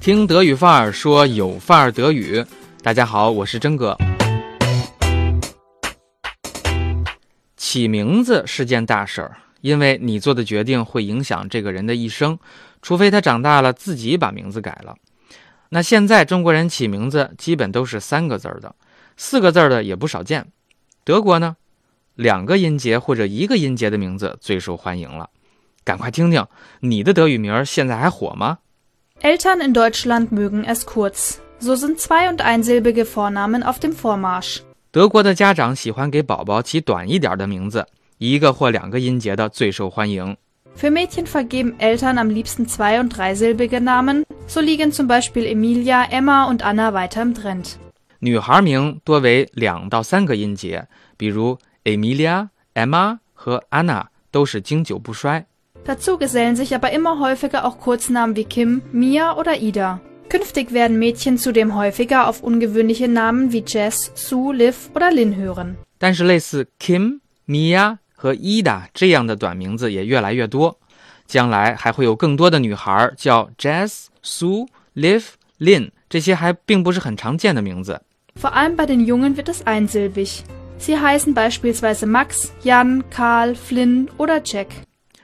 [0.00, 2.42] 听德语范儿说有范儿德语。
[2.82, 3.94] 大家好，我是真哥。
[7.54, 12.38] 起名字是件大事儿，因为你做的决定会影响这个人的一生，
[12.80, 14.96] 除非他长大了自己把名字改了。
[15.68, 18.74] 那现在中国人起名字基本都是三个字儿的，
[19.18, 20.46] 四个字儿的也不少见。
[21.04, 21.58] 德国呢，
[22.14, 25.28] 两个音节或者一个音节的名字最受欢迎了。
[25.84, 26.46] 赶快听听
[26.80, 28.60] 你的德语名现在还火吗？
[29.21, 31.39] Eltern in Deutschland mögen es kurz.
[31.59, 34.61] So sind zwei- und einsilbige Vornamen auf dem Vormarsch.
[34.91, 37.85] 德国的家长喜欢给宝宝起短一点的名字，
[38.17, 40.37] 一个或两个音节的最受欢迎。
[40.77, 44.25] Für Mädchen vergeben Eltern am liebsten zwei- und dreisilbige Namen.
[44.47, 47.75] So liegen zum Beispiel Emilia, Emma und Anna weiter im Trend.
[48.19, 50.87] 女孩名多为两到三个音节，
[51.17, 55.45] 比如 Emilia、Emma 和 Anna 都是经久不衰。
[55.85, 60.01] Dazu gesellen sich aber immer häufiger auch Kurznamen wie Kim, Mia oder Ida.
[60.29, 65.75] Künftig werden Mädchen zudem häufiger auf ungewöhnliche Namen wie Jess, Sue, Liv oder Lynn hören.
[65.99, 70.75] 但是类似 Kim、Mia 和 Ida 这样的短名字也越来越多，
[71.27, 78.01] 将来还会有更多的女孩叫 Jess、Sue、Liv、Lynn，这些还并不是很常见的名字。
[78.35, 80.43] Vor allem bei den Jungen wird es einsilbig.
[80.79, 84.67] Sie heißen beispielsweise Max, Jan, Karl, Flynn oder Jack.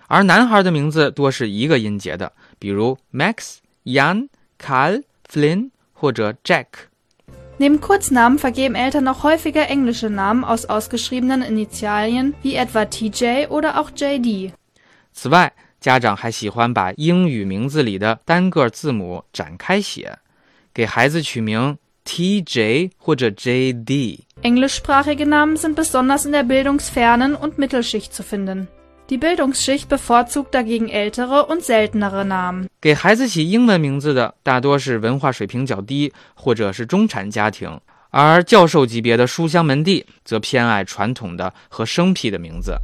[0.08, 4.28] 而男孩的名字多是一个音节的，比如 Max、Jan、
[4.60, 6.66] Karl、Flynn 或者 Jack。
[7.58, 13.90] Neben Kurznamen vergeben Eltern auch häufiger englische Namen aus ausgeschriebenen Initialien wie etwa TJ oder auch
[13.96, 14.52] JD.
[15.12, 20.18] 此外，家长还喜欢把英语名字里的单个字母展开写，
[20.74, 24.20] 给孩子取名 TJ 或者 JD。
[24.42, 28.68] Englischsprachige Namen sind besonders in der bildungsfernen und Mittelschicht zu finden.
[29.08, 32.68] Die Bildungsschicht bevorzugt dagegen ältere und seltenere Namen.
[32.80, 37.80] 给孩子起英文名字的大多是文化水平较低或者是中产家庭，
[38.10, 42.76] 而教授级别的书香门第则偏爱传统的和生僻的名字。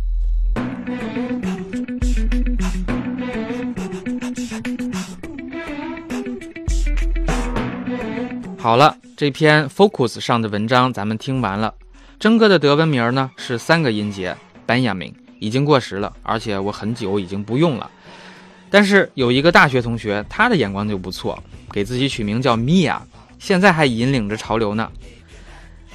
[8.57, 11.75] 好了，这篇 Focus 上的文章咱们听完了。
[12.21, 14.37] 真哥的德文名呢是三个音节
[14.69, 17.91] ，Benjamin，已经过时了，而且我很久已经不用了。
[18.71, 21.37] 但是有一个大学同学，他的眼光就不错，
[21.73, 22.97] 给自己取名叫 Mia，
[23.41, 24.89] 现在还引领着潮流呢。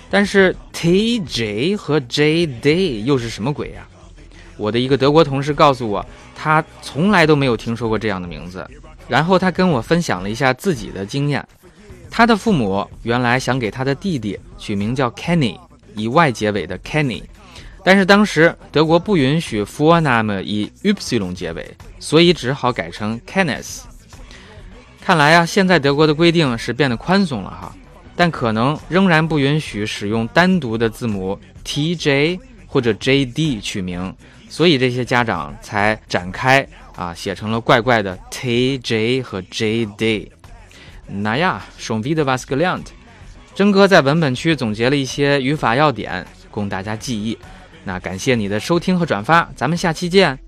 [0.09, 3.87] 但是 TJ 和 JD 又是什么鬼呀、
[4.57, 6.05] 我的一个德国同事告诉我，
[6.35, 8.69] 他从来都没有听说过这样的名字。
[9.07, 11.47] 然后他跟我分享了一下自己的经验，
[12.11, 15.57] 他的父母原来想给他的弟弟取名叫 Kenny，
[15.95, 17.23] 以 Y 结尾的 Kenny，
[17.87, 20.91] 但是当时德国不允许 Vorname 以 Y
[21.33, 21.65] 结尾，
[22.01, 23.83] 所以只好改成 Kenneth。
[24.99, 27.73] 看来啊，现在德国的规定是变得宽松了哈，
[28.13, 32.37] 但可能仍然不允许使用单独的字母 TJ
[32.67, 34.13] 或者 JD 取名，
[34.49, 40.27] 所以这些家长才展开啊，写成了怪怪的 TJ 和 JD。
[41.07, 42.87] 那呀，schon wieder was gelernt。
[43.55, 47.37] 真哥在文本区总结了一些语法要点，供大家记忆。
[47.87, 50.46] 那感谢你的收听和转发，咱们下期见。